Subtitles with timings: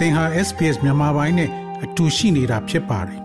[0.00, 1.50] သင်ဟာ SPS မြန်မာပိုင်းနဲ့
[1.84, 3.22] အတူရှိနေတာဖြစ်ပါတယ်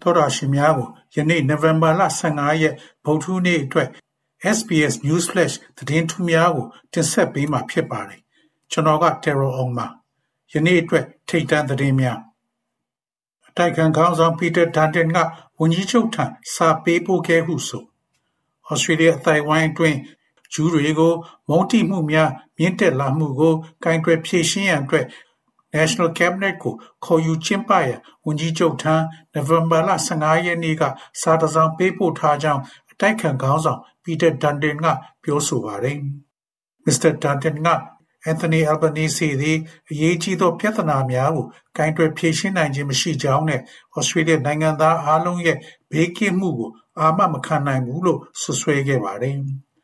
[0.00, 2.74] တော်ရရှိများကိုယနေ့နိုဝင်ဘာလ15ရက်
[3.04, 3.88] ဗုဒ္ဓဟူးနေ့အတွက်
[4.56, 8.20] SBS News Flash သတင်းထူးများကိုတင်ဆက်ပေးမှာဖြစ်ပါတယ်
[8.70, 9.86] ကျွန်တော်က Terror On ပါ
[10.52, 12.18] ယနေ့အတွက်ထိတ်တန့်သတင်းများ
[13.48, 15.18] အတိုက်ခံခေါင်းဆောင်ပီတာဒန်တန်က
[15.58, 16.24] ဝန်ကြီးချုပ်ထံ
[16.54, 17.84] စာပေးပို့ခဲ့ဟုဆို
[18.68, 19.98] ဩစတြေးလျအသိုက်အဝိုင်းအတွင်း
[20.52, 21.14] ဂျူးတွေကို
[21.48, 23.54] မုန်းတီးမှုများမြင့်တက်လာမှုကို
[23.84, 25.06] ကင်တွယ်ဖြေရှင်းရန်အတွက်
[25.74, 28.94] National Cabinet ကိုခေါ်ယူကျင်းပရန်ဝန်ကြီးချုပ်ထံ
[29.32, 30.82] နိုဝင်ဘာလ15ရက်နေ့က
[31.20, 34.86] စာတစောင်ပေးပို့ထားကြောင်းအတိုက်ခံခေါင်းဆောင်ပီတာဒန်ဒင်က
[35.22, 35.98] ပြောဆိုပါတယ်။
[36.86, 37.12] Mr.
[37.22, 37.68] Dutton က
[38.30, 39.58] Anthony Albanese သည်
[39.90, 41.46] အရေးကြီးသောပြဿနာများကို
[41.76, 43.60] ကင်တွယ်ဖြေရှင်းနိုင်ခြင်းမရှိကြောင်းနဲ့
[43.96, 45.58] ဩစတြေးလျနိုင်ငံသားအားလုံးရဲ့
[45.90, 49.36] ဘေးကင်းမှုကိုအာမမခံနိုင်ဘူးလို့ဆွဆွဲခဲ့ပါတယ်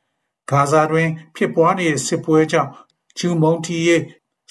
[0.50, 2.70] ။ဂါဇာတွင် ဖြစ်ပွားနေတဲ့စစ်ပွဲကြောင့်
[3.19, 4.03] ဂျူးမုန်းတီးရေး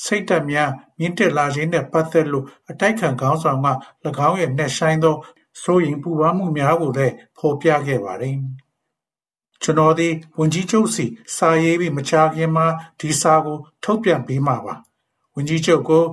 [0.05, 3.67] စိတ်ဓာတ်များမြင့်တက်လာခြင်းနဲ့ပတ်သက်လို့အတိုက်ခံခေါင်းဆောင်က၎
[4.27, 5.15] င်းရဲ့နှက်ဆိုင်သော
[5.63, 8.35] စိုးရိမ်ပူပန်မှုများကိုလည်းဖော်ပြခဲ့ပါတယ်။
[9.63, 10.07] ကျွန်တော်ဒီ
[10.37, 12.67] ဝန်ကြီးချုပ်စီစာရေးပြီးမချခင်မှာ
[12.99, 14.75] ဒီစာကို ထုတ်ပြန်ပေးမှာပါ။
[15.35, 16.05] ဝန်ကြီးချုပ်ကို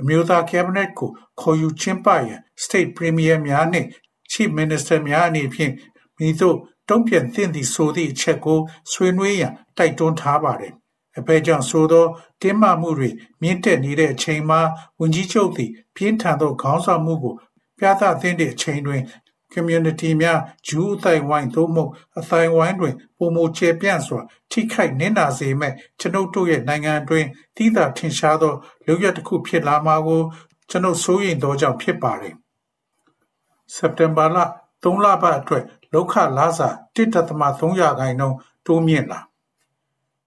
[0.00, 3.88] အမျိုးသားကက်ဘိနက်ကိုခေါ်ယူကျင်းပရန် State Premier များနှင့်
[4.30, 5.72] Chief Minister များအနေဖြင့်
[6.18, 6.56] မိတို့
[6.88, 8.58] တုံ့ပြန်သင့်သည်ဆိုသည့်အချက်ကို
[8.92, 10.72] ဆွေးနွေးရန်တိုက်တွန်းထားပါတယ်။
[11.18, 12.06] အဖဲကြောင့်ဆိုသော
[12.42, 13.10] တင်းမာမှုတွေ
[13.42, 14.60] မြင့်တက်နေတဲ့အချိန်မှာ
[15.00, 17.34] ဝန်ကြီးချုပ်သည်ပြင်းထန်သောခေါင်းဆောင်မှုကို
[17.78, 19.02] ပြသသင့်တဲ့အချိန်တွင်
[19.54, 28.54] community များဂျူးအသိုက်ဝိုင်းသို့မဟုတ်အသိုက်ဝိုင်းတွင်ပုံမချေပြန့်စွာထိခိုက်နစ်နာစေမဲ့ကျွန်ုပ်တို့ရဲ့နိုင်ငံတွင်တည်တာထင်ရှားသော
[28.86, 30.22] လုပ်ရတစ်ခုဖြစ်လာမှာကို
[30.70, 32.34] ကျွန်ုပ်စိုးရိမ်သောကြောင့်ဖြစ်ပါတယ်။
[33.74, 34.38] စက်တင်ဘာလ
[34.82, 38.36] 3လပတ်အတွက်လောက်ခလာစာ1.3ရာခိုင်နှုန်း
[38.66, 39.20] တိုးမြင့်လာ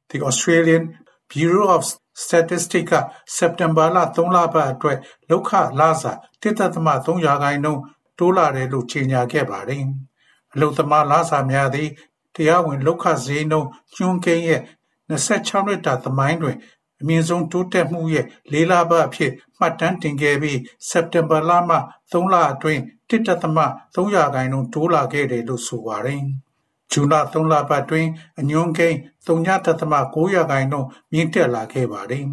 [0.09, 0.83] The Australian
[1.31, 1.81] Bureau of
[2.23, 2.93] Statistics က
[3.35, 4.97] စက်တင်ဘာလ3လပတ်အတွက်
[5.29, 7.81] လောက်ခလာစာ1.3ရာခိုင်နှုန်း
[8.19, 9.83] တိုးလာတယ်လို့ကြေညာခဲ့ပါတယ်။
[10.53, 11.89] အလုံသမားလာစာများသည်
[12.35, 14.61] တရားဝင်လောက်ခဈေးနှုန်းညွှန်းကိန်းရဲ့
[15.09, 16.58] 26နှစ်တာသမိုင်းတွင်
[17.02, 20.59] အမြင့်ဆုံးတိုးတက်မှုရဲ့လေးလပတ်အဖြစ်မှတ်တမ်းတင်ခဲ့ပြီး
[20.89, 21.77] စက်တင်ဘာလမှ
[22.11, 26.23] 3လအတွင်း1.3ရာခိုင်နှုန်းတိုးလာခဲ့တယ်လို့ဆိုပါတယ်။
[26.91, 28.08] ဂျူလာ3လပတ်တွင်
[28.39, 32.25] အညွန်းကိန်း3.9ရာခိုင်နှုန်းမြင့်တက်လာခဲ့ပါတယ်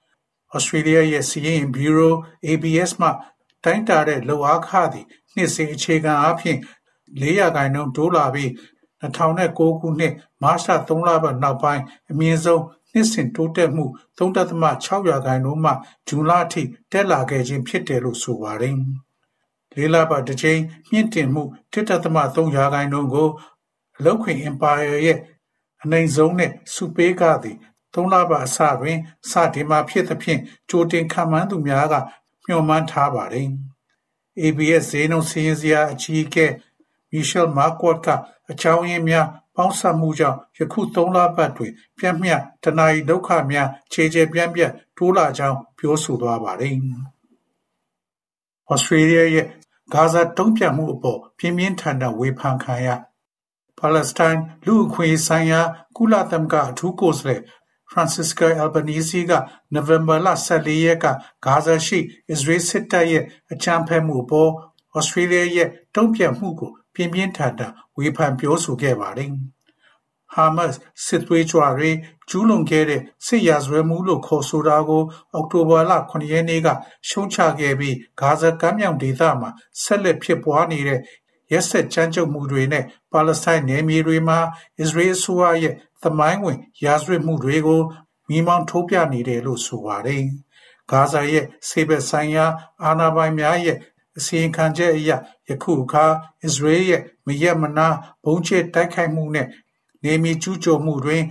[0.56, 2.12] ။Australia ရဲ့စီးရင် Bureau
[2.46, 3.08] ABS မှ
[3.64, 6.58] တိုင်းတာတဲ့လောက်အားခသည် နှစ်စဉ်အခြေခံအားဖြင့်
[7.20, 8.50] 4ရာခိုင်နှုန်းတိုးလာပြီး
[9.02, 10.12] 2009ခုနှစ်
[10.42, 12.62] မတ်လ3လပတ်နောက်ပိုင်းအမြင့်ဆုံး
[12.92, 13.84] နှစ်စဉ်တိုးတက်မှု
[14.18, 15.72] 3.6ရာခိုင်နှုန်းမှ
[16.08, 16.62] ဇွန်လအထိ
[16.92, 18.76] တက်လာခဲ့ခြင်းဖြစ်တယ်လို့ဆိုပါတယ်။
[19.74, 21.42] လေးလပတ်တစ်ချိန်မြင့်တင်မှု
[21.72, 23.28] 1.3ရာခိုင်နှုန်းကို
[23.98, 25.18] အလောက်ခွင် Empire ရဲ့
[25.82, 27.56] အနိုင်ဆုံးနဲ့စူပေးကသည်
[27.94, 28.98] သုံးလပတ်အစတွင်
[29.30, 30.40] စတင်မှဖြစ်သဖြင့်
[30.70, 31.94] ကြိုတင်ခံမှန်းသူများက
[32.46, 33.48] မျှော်မှန်းထားပါတယ်။
[34.42, 36.46] ABS ဈေးနှုန်းစီးရင်စရာအကြီးအကဲ
[37.12, 38.08] Michelle Marquardt က
[38.50, 46.74] အကြောင်းရင်းများပေါင်းစပ်မှုကြောင့်ယခုသုံးလပတ်တွင် ပြန့်မျှတနာရီဒုက္ခများခြေခြေပြန့်ပြန့်တိုးလာကြောင်းပြောဆိုသွားပါတယ်။
[48.70, 49.46] ဩစတြေးလျရဲ့
[49.92, 52.88] ဂါဇာတုံ့ပြန်မှုအပေါ်ပြင်းပြင်းထန်ထန်ဝေဖန်ခံရ
[53.78, 55.60] ပါလက်စတိုင်းလူအခွင့်ဆိုင်ရာ
[55.96, 57.42] ကုလသမဂ္ဂအထူးကိုယ်စားလှယ်
[57.94, 59.32] Francisca Albanese က
[59.74, 61.06] နိုဝင်ဘာလ14ရက်က
[61.44, 61.98] ဂါဇာရှိ
[62.30, 64.50] အစ္စရေးစစ်တပ်ရဲ့အကြမ်းဖက်မှုအပေါ်
[64.96, 69.30] ဩစတြေးလျရဲ့တုံ့ပြန်မှုကိုပြင်းပြင်းထန်ထန်ဝေဖန်ပြောဆိုခဲ့ပါတယ်။
[70.34, 70.72] ဟာမတ်
[71.04, 71.90] စစ်သွေးကြွတွေ
[72.28, 76.68] ကျူးလွန်ခဲ့တဲ့စစ်ရာဇဝဲမှုလို့ခေါ်ဆိုတာကိုအောက်တိုဘာလ9ရက်နေ့က
[77.08, 79.50] ရှုံးချခဲ့ပြီးဂါဇာကမ်းမြောင်ဒေသမှာ
[79.82, 81.00] ဆက်လက်ဖြစ်ပွားနေတဲ့
[81.52, 84.38] ရက်ဆက်ကြမ်းကြုတ်မှုတွေနဲ့ပါလက်စတိုင်းနယ်မြေတွေမှာ
[84.80, 87.82] အစ္စရေးအစိုးရရဲ့သမိုင်းဝင်ရာဇဝတ်မှုတွေကို
[88.28, 90.22] မိမောင်းထိုးပြနေတယ်လို့ဆိုပါတယ်။
[90.90, 92.46] ဂါဇာရဲ့ဆေးဘက်ဆိုင်ရာ
[92.82, 93.78] အာဏာပိုင်များရဲ့
[94.18, 95.10] အစီရင်ခံချက်အရ
[95.48, 96.04] ယခုအခါ
[96.44, 97.88] အစ္စရေးရဲ့မရက်မနာ
[98.24, 99.48] ဘုံကျဲတိုက်ခိုက်မှုနဲ့
[100.04, 101.22] နေမီကျူးကျော်မှုတွင်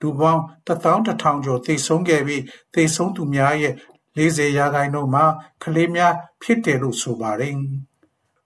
[0.00, 2.42] လူပေါင်း11000ကျော်သေဆုံးခဲ့ပြီး
[2.74, 3.74] သေဆုံးသူများရဲ့
[4.16, 5.24] 40ရာခိုင်နှုန်းမှာ
[5.62, 7.56] ကလေးများဖြစ်တယ်လို့ဆိုပါတယ်။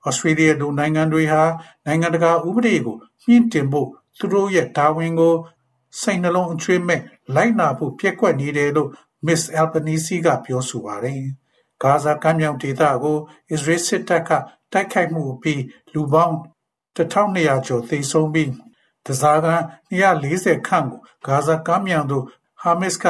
[0.06, 1.42] ဩစတြေးလျလူနိုင်ငံတွေဟာ
[1.86, 2.96] နိုင်ငံတကာဥပဒေကို
[3.26, 5.34] မြင့်တင်ဖို့သူတို့ရဲ့တာဝန်ကို
[6.00, 7.00] စိတ်နှလုံးအချွေးမဲ့
[7.34, 8.90] လိုက်နာဖို့ပြက်ကွက်နေတယ်လို့
[9.26, 11.22] Miss Albanese ကပြောဆိုပါတယ်။
[11.82, 13.18] ဂါဇာကမ်းမြောင်ဒေသကို
[13.50, 14.30] အစ္စရေးစစ်တပ်က
[14.72, 15.62] တိုက်ခိုက်မှုပြီး
[15.94, 16.36] လူပေါင်း
[16.96, 18.50] 1200ကျော်သေဆုံးပြီး
[19.06, 19.48] တစားက
[19.98, 22.24] 140ခန့်ကိုဂါဇာကမ်းမြောင်သို့
[22.62, 23.04] ဟာမစ်က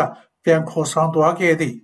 [0.44, 1.76] ပြန်ခေါ်ဆောင်သွားခဲ့သည့်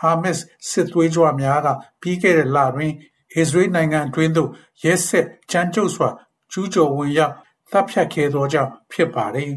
[0.00, 0.36] ဟာမစ်
[0.70, 1.68] စစ်သွေးကြွများက
[2.00, 2.92] ပြီးခဲ့တဲ့လတွင်
[3.36, 4.50] အစ္စရေးနိုင်ငံအတွင်းသို့
[4.84, 6.08] ရဲဆက်ကြမ်းကြုတ်စွာ
[6.52, 7.34] ကျူးကျော်ဝင်ရောက်
[7.70, 9.52] တပ်ဖြတ်ခဲ့သောကြောင့်ဖြစ်ပါတယ်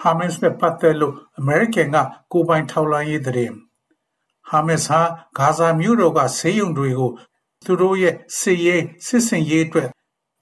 [0.00, 1.96] ဟာမတ်စ်နဲ့ပတ်သက်လို့အမေရိကန်က
[2.32, 3.54] ကိုပိုင်ထောက်လှမ်းရေးသတင်း
[4.48, 5.00] ဟာမတ်စ်ဟာ
[5.38, 7.12] ဂါဇာမြို့တော်ကဆေးရုံတွေကို
[7.64, 9.88] သူတို့ရဲ့စစ်ရေးစစ်စင်ရေးအတွက်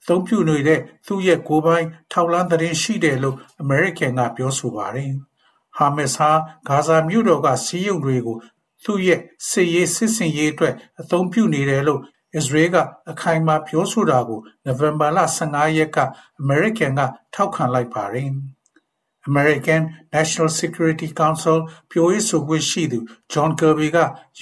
[0.07, 5.11] သုံးပြုနေတဲ့သူ့ရဲ့ကိုပိုင်ထောက်လှမ်းသတင်းရှိတယ်လို့အမေရိကန်ကပြောဆိုပါတယ်။
[5.77, 6.31] ဟာမတ်စ်ဟာ
[6.67, 8.37] ဂါဇာမြို့တော်ကစီးရုံတွေကို
[8.83, 12.01] သူ့ရဲ့စစ်ရေးစစ်စင်ရေးအတွက်အသုံးပြုနေတယ်လို့
[12.35, 12.75] အစ္စရေးက
[13.11, 15.97] အခိုင်အမာပြောဆိုတာကိုနိုဝင်ဘာလ15ရက်က
[16.39, 17.01] အမေရိကန်က
[17.33, 18.29] ထောက်ခံလိုက်ပါတယ်။
[19.29, 19.81] American
[20.15, 21.57] National Security Council
[21.91, 22.99] ပြောရေးဆိုခွင့်ရှိသူ
[23.31, 23.97] John Kirby က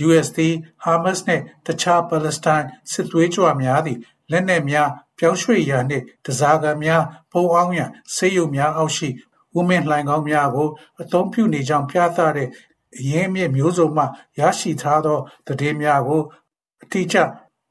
[0.05, 0.53] US သည်
[0.83, 3.97] Hamas နှင့်တခြားပါလက်စတိုင်းစစ်သွေးကြွများသည်
[4.31, 9.09] လက်နက်များပြောင်းရွှေ့ရာနှင့်တစားကံများဖုံးအောင်ရန်ဆေးရုံများအောက်ရှိ
[9.55, 10.69] ဝမင်းလှိုင်ကောင်းများကို
[11.01, 12.49] အသုံးပြုနေကြောင်းပြသတဲ့
[12.99, 14.03] အရင်းအမြစ်မျိုးစုံမှ
[14.39, 15.17] ရရှိထားသော
[15.47, 16.21] သတင်းများကို
[16.83, 17.17] အတိအကျ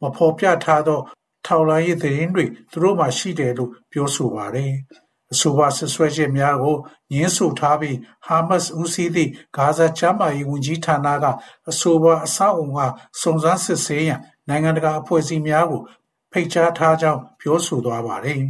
[0.01, 1.01] မဖော်ပြထားသော
[1.47, 4.73] ထောက်လှမ်းရေးသတင်းတွေသူတို့မှရှိတယ်လို့ပြောဆိုပါတယ်။
[5.33, 6.77] အဆိုပါဆွဆွဲချက်များကို
[7.13, 7.97] ညှင်းဆိုထားပြီး
[8.27, 11.25] ဟာမတ်စ်ဦးစီးသည့်ဂါဇာချမ်းမာရေးဝန်ကြီးဌာနက
[11.71, 12.81] အဆိုပါအဆောက်အုံက
[13.21, 15.83] စုံစမ်းစစ်ဆေးရန်နိုင်ငံတကာအဖွဲ့အစည်းများကို
[16.33, 18.41] ဖိတ်ကြားထားကြောင်းပြောဆိုသွားပါတယ်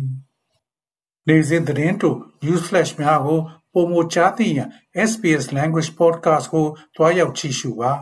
[1.28, 2.10] ။လေစဉ်သတင်းတူ
[2.44, 3.40] News Flash များကို
[3.78, 4.68] ပုံမကြားသိရန်
[5.10, 7.92] SBS Language Podcast ကိုတွားရောက်ကြည့်ရှုပါ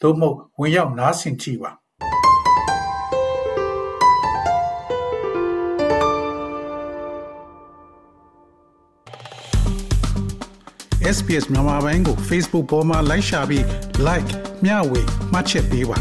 [0.00, 1.70] သို့မဟုတ်ဝင်ရောက်နားဆင်ကြည့်ပါ
[11.16, 13.64] SBS မြန်မာပိုင်းကို Facebook ပေါ်မှာ like ရှာပြီး
[14.06, 14.30] like
[14.64, 15.00] မျှဝေ
[15.32, 15.98] မှတ်ချက်ပေးပါ